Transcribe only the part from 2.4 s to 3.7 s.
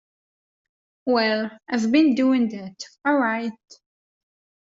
that, all right.